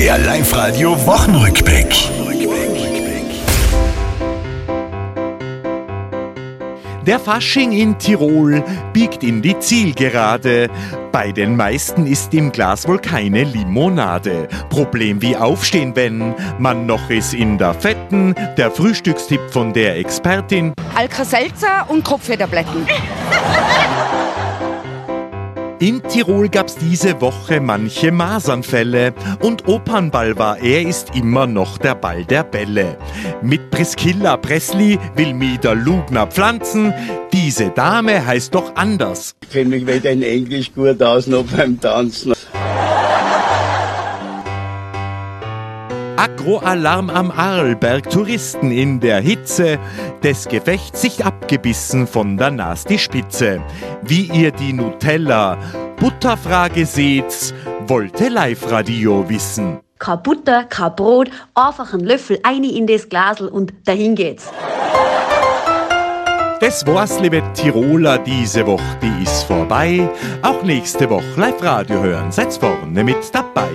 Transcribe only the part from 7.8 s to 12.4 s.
Tirol biegt in die Zielgerade. Bei den meisten ist